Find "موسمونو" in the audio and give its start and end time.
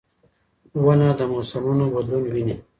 1.31-1.85